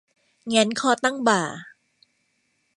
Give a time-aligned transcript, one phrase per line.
[0.47, 1.41] แหงนคอตั้งบ่า